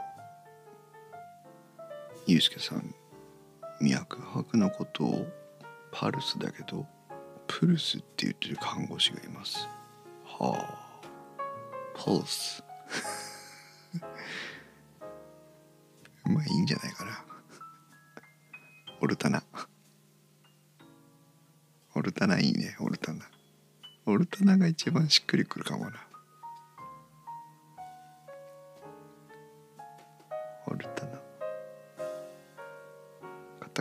[2.27, 2.93] ゆうすけさん
[3.81, 5.27] 脈拍のことを
[5.99, 6.85] パルスだけど
[7.47, 9.67] プルスって言ってる看護師がいます。
[10.23, 11.01] はあ。
[11.95, 12.63] パルス
[16.23, 17.25] まあいいんじゃないかな。
[19.01, 19.41] オルタナ。
[21.95, 23.25] オルタナいいねオルタナ。
[24.05, 26.06] オルタナが一番しっくりくるかもな。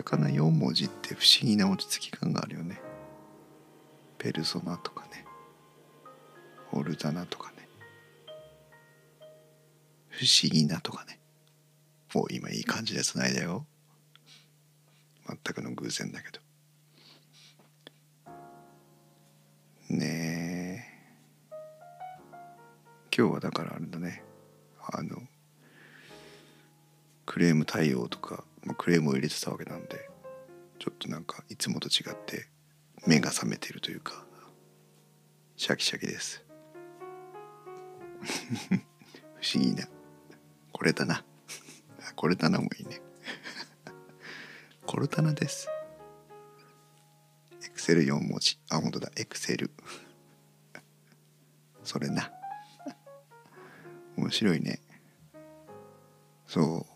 [0.07, 2.81] カナ4文字って不思議な落ち着き感があるよね。
[4.19, 5.25] ペルソナとかね。
[6.71, 7.69] オルタナとかね。
[10.09, 11.19] 不思議なとかね。
[12.15, 13.67] もう今いい感じでつないだよ。
[15.27, 16.41] 全くの偶然だけど。
[19.91, 20.87] ね
[21.51, 21.57] え。
[23.13, 24.23] 今日はだからあれだね。
[24.89, 25.21] あの
[27.27, 30.09] クレーム対応とか、クレームを入れてたわけなんで
[30.79, 32.49] ちょっとなんかいつもと違って
[33.07, 34.25] 目が覚めてるというか
[35.57, 36.45] シャキシャキです。
[39.41, 39.89] 不思議な。
[40.71, 41.25] これだな。
[42.15, 43.01] これだなもいいね。
[44.85, 45.69] コルタナです。
[47.65, 48.59] エクセル4文字。
[48.69, 49.11] あ本当だ。
[49.17, 49.71] エクセル。
[51.85, 52.31] それな。
[54.17, 54.81] 面白いね。
[56.47, 56.96] そう。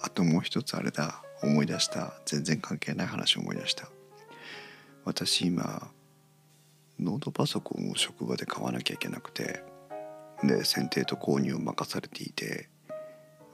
[0.00, 1.22] あともう一つあれだ。
[1.42, 2.14] 思い出した。
[2.26, 3.88] 全然関係ない話を思い出した。
[5.04, 5.90] 私今
[6.98, 9.62] ノートパソコンを職場で買わなきゃいけなくて。
[10.42, 12.68] で選定と購入を任されていて。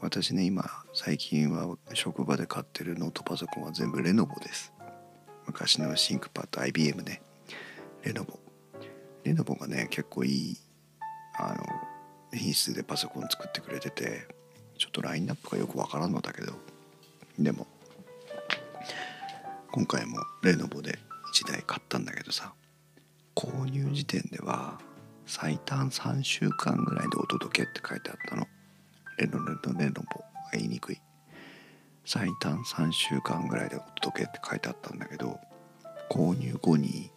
[0.01, 4.73] 私ね今最近は職場で買ってるノートパソコンは全部レノボです。
[5.47, 7.23] 昔のシンクパッド IBM ね。
[8.03, 8.39] レノボ。
[9.23, 10.57] レノボがね結構いい
[11.39, 11.65] あの
[12.33, 14.34] 品質でパソコン作ってくれてて。
[14.85, 16.53] ちょっとラインナップがよくわからんのだけど。
[17.39, 17.67] でも
[19.73, 20.99] 今回もレノボで
[21.35, 22.53] 1台買ったんだけどさ。
[23.35, 24.79] 購入時点では
[25.25, 28.47] 最短3週間ぐらいでお届けって書いてあったの。
[29.17, 30.23] レノレノレノボ。
[30.53, 31.01] 言いにくい。
[32.05, 35.41] 最短3週間ぐらいでお届けって書いてあったんだけど
[36.11, 37.11] 購入後に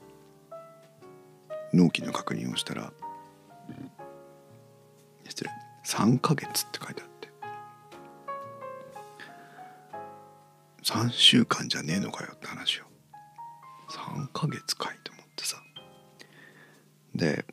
[1.73, 2.93] 納期の確認をしたら
[5.27, 5.51] 失礼。
[5.85, 7.09] 3ヶ月って書いてあっ
[10.87, 12.85] 3週間じゃねえのかよって話よ。
[13.89, 15.57] 3ヶ月かいと思ってさ。
[17.13, 17.45] で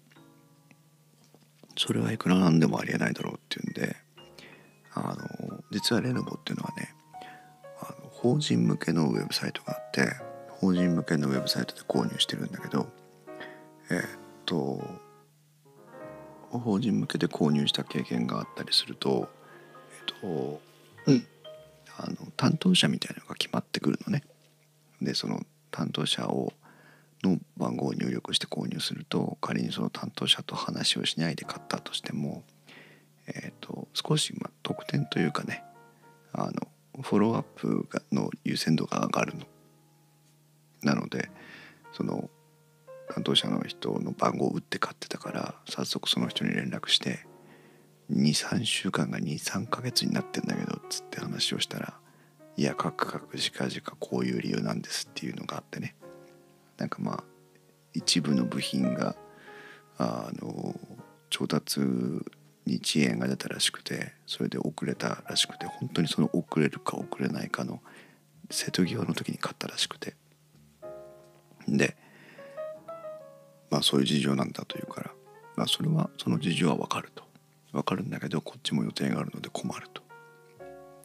[1.77, 3.97] それはいくらなんでもありえないだろうっていうんで
[4.95, 5.17] あ
[5.49, 6.95] の実はレノボっていうのはね
[7.81, 10.13] あの法人向けのウェブサイトがあって
[10.51, 12.87] 法人向けのウェブサイトで購入してるんだけど
[13.91, 14.01] え、っ
[14.47, 14.81] と
[16.51, 19.29] 法人向けで購入した経験があったりすると
[19.91, 20.61] えっと、
[21.97, 24.23] あの担当者みたいなのが決まってくるのね。
[25.01, 26.53] でその担当者を
[27.23, 32.43] の番号を入力して購入すると仮にその担当者と話をしないで買ったとしても、
[33.27, 35.65] えーと、少しま得点というかね
[36.33, 39.47] あのフォローアップがの優先度が上がるの。
[40.83, 41.31] なので
[41.93, 42.29] その
[43.15, 47.27] 担当者の人の番号を打って買ってたから早速その人に連絡して
[48.13, 51.95] 23週間が23ヶ月になってんだけどっつって話をしたら
[52.57, 55.97] いやカクカクしかじかこういう理由なんですっていうのがあってね。
[56.77, 57.25] なんかまあ
[57.95, 59.17] 一部の部品が
[59.99, 60.75] あの
[61.31, 67.81] 調達に遅延が出たらしくてそれで遅れたらしくて本当にその遅れるか遅れないかの
[68.51, 70.15] 瀬戸際の時に買ったらしくて。
[71.67, 71.97] で
[73.71, 75.11] まあそういう事情なんだというから、
[75.57, 77.24] まあ、それはその事情は分かると。
[77.75, 80.03] 分かるんだけどこっちも予定があるので困ると。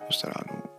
[0.08, 0.70] そしたらあの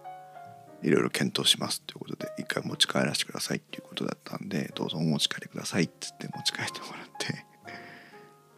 [0.83, 7.45] いろいろ検討しますということで一回持ち帰らせてくださいっていうことだったんでどうぞお持ち帰りくださいっつって持ち帰ってもらって。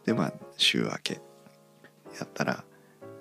[0.05, 1.13] でまあ週明け
[2.19, 2.63] やったら、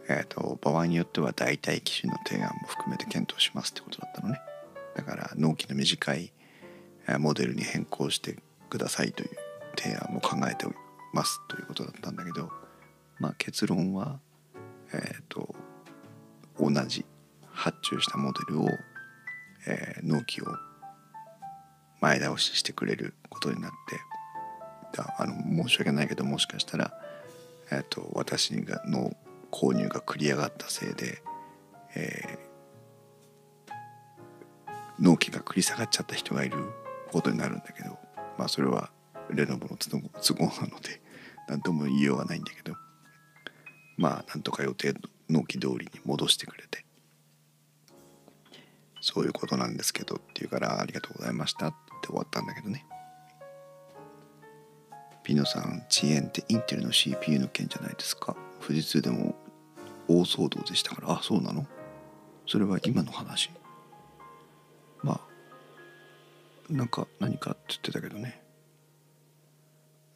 [0.08, 4.40] えーと、場合によっては代替機種の提案も含めて検討しますってことだったのね。
[4.94, 6.32] だから納期の短い
[7.18, 8.36] モデルに変更して
[8.68, 9.30] くださいという
[9.76, 10.76] 提案も考えており
[11.14, 12.50] ますということだったんだけど
[13.18, 14.20] まあ結論は
[14.92, 15.54] え、ー、と
[16.58, 17.04] 同じ
[17.50, 18.68] 発注したモデルを
[19.66, 20.46] えー、納期を
[22.00, 24.00] 前倒ししてくれることになって
[25.18, 26.92] あの申し訳ないけどもしかしたら、
[27.70, 29.16] えーと、私がの
[29.50, 31.22] 購入が繰り上がったせいで、
[31.94, 33.72] えー、
[34.98, 36.58] 納期が繰り下がっちゃった人がいる
[37.10, 37.98] ことになるんだけど
[38.36, 38.90] まあそれは
[39.30, 41.00] レノボの都合なので
[41.48, 42.76] 何とも言いようがないんだけど
[43.96, 44.94] まあなんとか予定
[45.28, 46.84] 納期通りに戻してくれて。
[49.04, 52.86] そういうことなんですけどって言うからありがとうございましたって終わったんだけどね。
[55.24, 58.36] ピノさん遅延ってインテルの CPU の件じゃないですか。
[58.60, 59.34] 富士通でも
[60.06, 61.66] 大騒動でしたからあそうなの？
[62.46, 63.50] それは今の話。
[65.02, 65.20] まあ
[66.72, 68.41] なんか何かって言ってたけどね。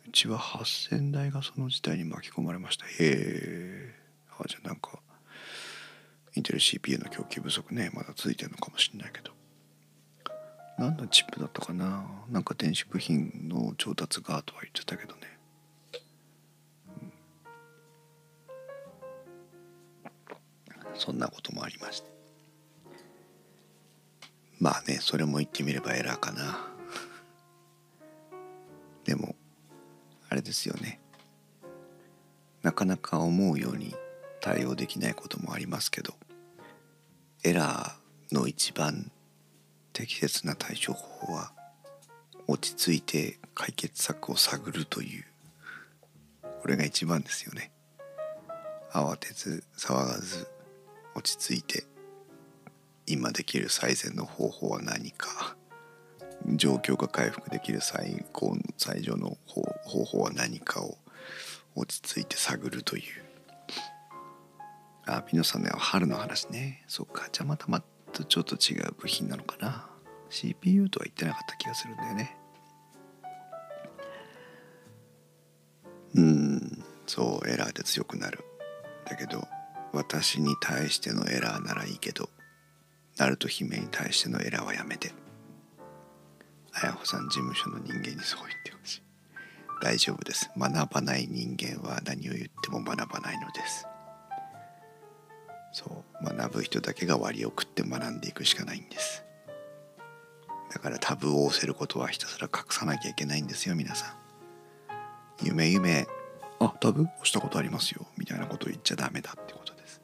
[0.06, 2.86] うちは8,000台がその事態に巻き込まれました。
[2.86, 3.94] へえ
[4.38, 5.00] あじゃあなんか
[6.34, 9.32] インテル CPU の供給不足ねまだ続いてるのかもしれないけど。
[10.78, 12.04] 何のチップだったかな？
[12.28, 15.20] なんか電子部品の調達がとは言ってたけどね、
[20.84, 22.10] うん、そんなこともありまして。
[24.60, 26.68] まあねそれも言ってみればエラーかな。
[29.04, 29.34] でも
[30.28, 31.00] あれですよね。
[32.62, 33.94] なかなか思うように
[34.40, 36.14] 対応できないこともありますけど
[37.44, 39.10] エラーの一番
[39.92, 41.52] 適切な対処法は
[42.48, 45.24] 落ち着いて解決策を探るという
[46.60, 47.70] これが一番ですよね。
[48.92, 50.48] 慌てず騒がず
[51.14, 51.84] 落ち着いて
[53.06, 55.56] 今できる最善の方法は何か。
[56.54, 59.62] 状況が回復できる最高最上の方
[60.04, 60.96] 法は何かを
[61.74, 63.02] 落ち着いて探るという。
[65.06, 66.84] あピノさんの春の話ね。
[66.86, 67.80] そっかじゃあまたま
[68.12, 69.88] たちょっと違う部品なのかな。
[70.30, 72.36] CPU とは言ってなかった気がするんだよね。
[76.14, 78.44] うんそうエラーで強くなる。
[79.04, 79.46] だけど
[79.92, 82.28] 私に対してのエラーならいいけど
[83.16, 85.12] ナルト姫に対してのエラーはやめて。
[86.82, 89.02] 綾穂さん事務所の人間にそう言ってほしい。
[89.82, 90.50] 大丈夫です。
[90.56, 93.86] 学ばない人間は何を言っても学ばないのです。
[95.72, 96.24] そう。
[96.24, 99.24] 学ぶ人だけが割を食って学んでいくしかないんです。
[100.72, 104.16] だからタブーを押せることはひたすら隠さなきゃいけないんですよ皆さ
[105.42, 105.46] ん。
[105.46, 106.06] 夢夢。
[106.58, 107.02] あタブ？
[107.02, 108.06] ー押したことありますよ。
[108.16, 110.00] みたいなことを言っちゃダメだってことです。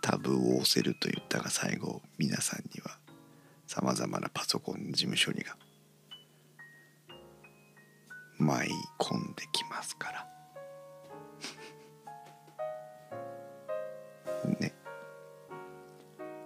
[0.00, 2.97] タブーを押せると言ったが最後皆さんには
[3.78, 5.56] さまざまなパソコン事務処理が
[8.36, 10.26] 舞い込んできますから。
[14.58, 14.74] ね。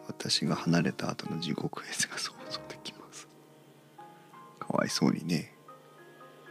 [0.06, 3.26] 私が離れた後の地獄絵図が想像できます。
[4.58, 5.56] かわいそうにね。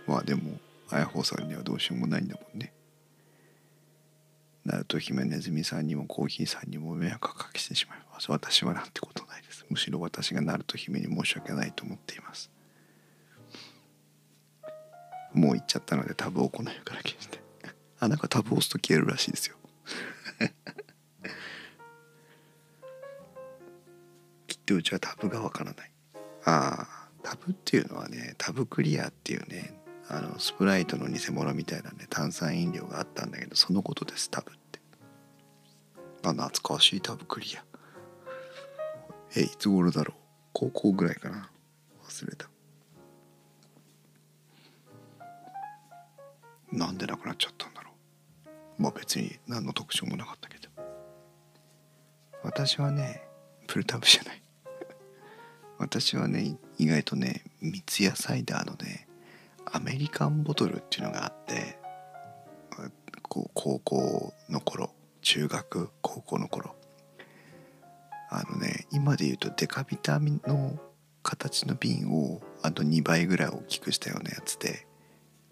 [0.08, 0.60] まあでも
[0.90, 2.74] 綾穂さんにはどうしようもないんだもんね。
[4.66, 8.32] ナルト姫ネズミさんにもコーヒーさんにも迷惑をかけてしまいます。
[8.32, 9.66] 私はなんてことないです。
[9.70, 12.52] むしろ私がナルト姫に申し訳ないと思っています。
[15.34, 17.40] もう行っちゃったのでタブをこの世から消して。
[18.00, 19.56] あなんかタブを押すと消えるらしいですよ。
[24.48, 25.92] きっとうちはタブがわからない。
[26.44, 29.81] ああタブっていうのはねタブクリアっていうね
[30.14, 34.82] あのスプライトの偽物みたいなね炭酸飲料があったんだけどそのことですタブって。
[36.24, 37.64] あ懐かしいタブクリア。
[39.38, 40.18] えいつ頃だろう？
[40.52, 41.50] 高校ぐらいかな？
[42.04, 42.50] 忘れた。
[46.74, 47.92] なんでなくなっちゃったんだろ
[48.78, 48.82] う？
[48.82, 50.68] まあ別に何の特徴もなかったけど。
[52.44, 53.24] 私はね
[53.68, 54.44] プルタブじゃない。
[55.80, 59.08] 私はね意外とね三ツ矢サイダーのね
[59.66, 61.80] アメリカンボトルっていうのがあって
[63.24, 66.76] こう高校の頃中学高校の頃。
[68.30, 70.80] あのね今で言うとデカビタの
[71.22, 74.88] 形の瓶をあと2倍ぐらい大きくしたようなやつで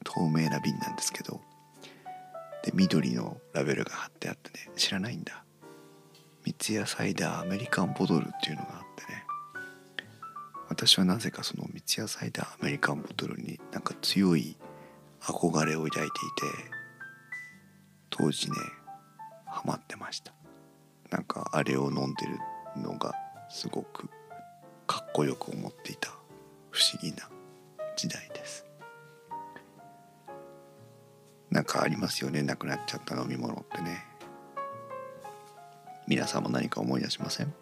[0.05, 1.41] 透明な瓶なんですけど
[2.64, 5.43] で緑のラベルが貼ってあってね知らないんだ。
[6.45, 9.24] 三ツ矢サイダーアメリカンボトルっていうのがあってね。
[10.70, 14.55] 私はなぜかその三ツ矢サイダーアメリカンボトルになんか強い
[15.22, 16.11] 憧れを抱いていて
[18.09, 18.57] 当時ね
[19.45, 20.34] ハマってました。
[21.09, 22.38] なんかあれを飲んでる
[22.78, 23.13] のが
[23.49, 24.07] すごく
[24.86, 26.11] かっこよく思っていた
[26.70, 27.28] 不思議な
[27.97, 28.65] 時代です。
[31.49, 34.05] なんかありますよねなくなっちゃった飲み物ってね。
[36.07, 37.53] 皆さんも何か思い出しません？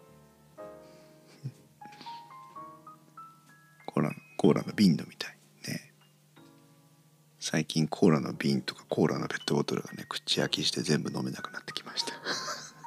[4.78, 5.92] 瓶のみたいね。
[7.40, 12.12] 最近コーラの瓶とかコーラのペットボトルがね口焼きして全部飲めなくなってきました。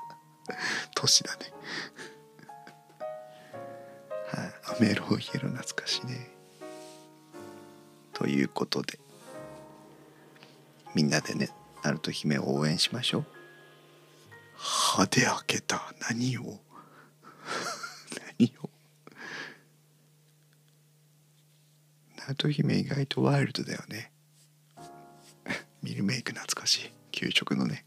[0.96, 1.52] 年だね。
[4.32, 6.32] はい、アメロイエロ懐かしいね。
[8.14, 8.98] ということで
[10.96, 11.50] みんなでね
[11.84, 13.26] ナルト姫を応援しましょう。
[14.56, 15.94] 歯で開けた。
[16.10, 16.62] 何を？
[18.40, 18.70] 何を
[22.22, 24.12] ナルト姫意外とワイルドだよね。
[25.84, 26.92] ミルメイク懐かしい。
[27.12, 27.86] 給食のね。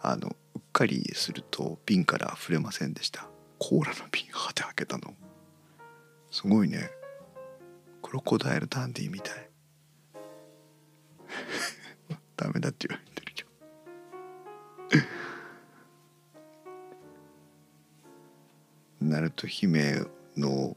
[0.00, 3.28] あのうっかりすると瓶から溢れませんでした。
[3.58, 5.16] コーラの瓶歯で開けたの。
[6.30, 6.92] すごいね。
[8.02, 9.50] クロコダイルダンディみたい。
[12.36, 13.50] ダメだって言われてるけど
[19.00, 20.04] ナルト姫
[20.36, 20.76] の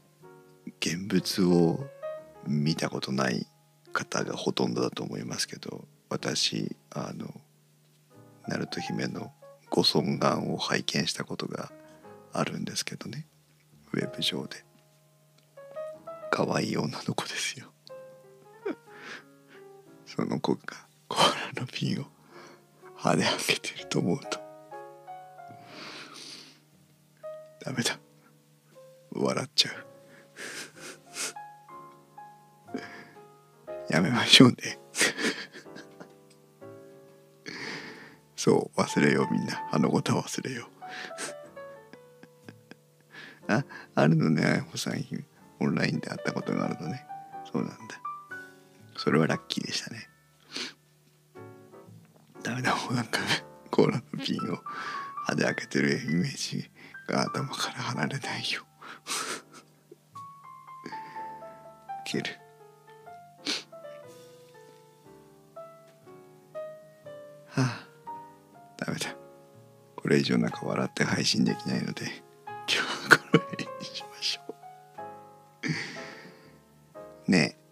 [0.80, 1.86] 現物を
[2.46, 3.46] 見たことない
[3.92, 7.28] 方がほとんどだと思いますけど私あの
[8.46, 9.32] ナルト姫の
[9.70, 11.72] ご尊顔を拝見したことが
[12.32, 13.26] あるんですけどね。
[13.92, 14.64] ウェブ上で。
[16.30, 17.72] 可愛い女の子ですよ。
[20.06, 20.60] その子が
[21.08, 22.06] コーラの瓶を
[22.94, 24.38] 歯で開けてると思うと。
[27.60, 27.98] ダメだ。
[29.12, 29.95] 笑っちゃう。
[33.88, 34.78] やめましょうね。
[38.36, 39.66] そう忘れようみんな。
[39.72, 40.68] あのことは忘れよ
[43.48, 43.50] う。
[43.52, 43.64] あ
[43.94, 45.04] あるのねおさん。
[45.58, 47.06] オンラインで会ったことがあるのね。
[47.50, 48.00] そうなんだ。
[48.96, 50.08] それはラッキーでしたね。
[52.42, 53.20] ダメだもうなんか
[53.70, 54.62] コーラの瓶を
[55.24, 56.70] 歯で開けてるイメージ
[57.08, 58.64] が頭から離れないよ。
[62.04, 62.45] ける。
[67.56, 67.86] あ
[68.76, 69.14] ダメだ。
[69.96, 72.04] これ以上なんか笑って配信できないので
[72.44, 72.84] 今日は
[73.18, 74.54] この辺にしましょ
[77.28, 77.30] う。
[77.30, 77.66] ねえ。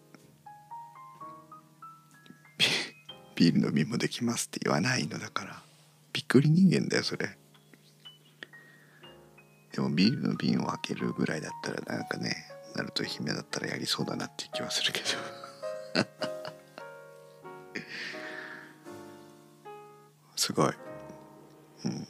[3.36, 5.62] ビール飲みもできますって言わないのだから。
[6.12, 7.36] びっくり人間だよそれ。
[9.72, 12.34] でもビールの瓶を開けるぐらいだったらなんかね
[12.76, 15.06] ナルト姫だったらやりそうだなって気はするけど。
[20.44, 20.72] すごい。
[21.86, 22.06] うん。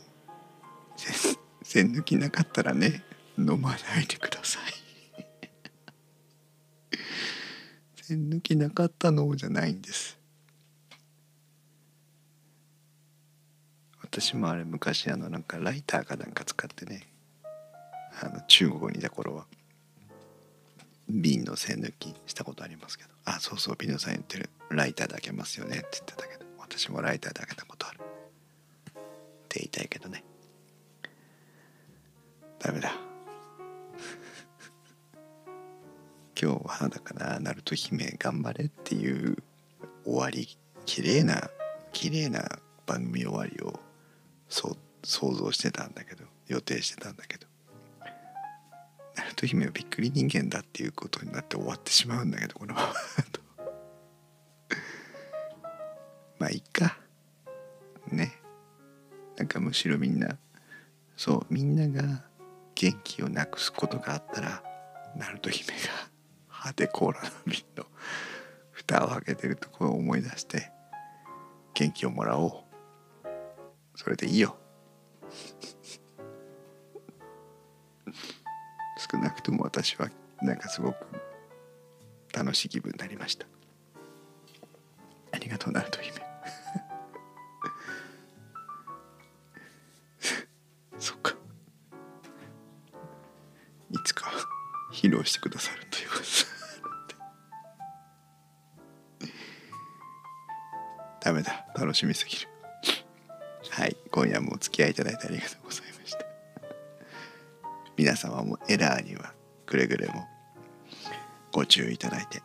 [1.63, 3.05] 栓抜 きなかったらね
[3.39, 4.73] 飲まないでください。
[8.03, 10.19] 栓抜きなかったのじゃないんです。
[14.03, 17.07] 私もあれ昔あのなんかライターかなんか使ってね
[18.21, 19.47] あの中国にいた頃は
[21.09, 23.11] 瓶の栓抜きしたことありますけど。
[23.27, 24.51] あそうそうビノさん言ってる。
[24.71, 28.04] ライターで開けますよねって言ってたけど私もライターで開けたことある。
[29.55, 30.25] って言いたいけどね。
[32.59, 32.91] ダメだ。
[36.41, 39.37] 今日はだからナルト姫頑張れっていう
[40.05, 41.51] 終わり綺麗な
[41.93, 43.79] 綺麗な番組終わりを
[44.49, 47.47] そ想像してたんだけど予定してたんだけど。
[49.15, 52.95] ナルト姫はびっくり人間だっていうことになって終わってしまうんだけどこのまま
[53.31, 53.41] と。
[56.41, 56.99] まあいいか。
[58.09, 58.44] ね。
[59.37, 60.37] なんかむしろみんな
[61.17, 62.25] そうみんなが
[62.75, 64.63] 元気をなくすことがあったら
[65.17, 65.79] ナルト姫が
[66.49, 67.87] 歯でコーラの瓶の
[68.73, 70.71] 蓋を開けてるところを思い出して
[71.75, 72.53] 元気をもらおう。
[73.97, 74.57] それでいいよ。
[79.11, 80.09] 少なくとも私は
[80.43, 80.97] なんかすごく
[82.33, 83.47] 楽しい気分になりました。
[85.33, 86.24] ありがとうナルト姫。
[95.15, 96.25] 披露してくださるということ
[101.25, 101.67] ダメだ。
[101.75, 102.49] 楽しみすぎる。
[103.71, 103.97] はい。
[104.11, 106.19] 今夜もお付き合いいただいてありがとうございました。
[107.97, 109.33] 皆様もエラーには
[109.65, 110.29] くれぐれも
[111.53, 112.43] ご注意いただいて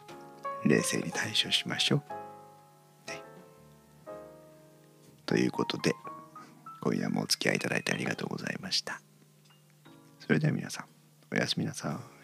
[0.63, 2.03] 冷静に対処しましょ
[3.07, 3.21] う、ね、
[5.25, 5.95] ということで
[6.81, 9.01] 今夜もお付き合いいただいてありがとうございました。
[10.19, 10.85] それでは皆さん
[11.33, 12.18] おやすみなさい。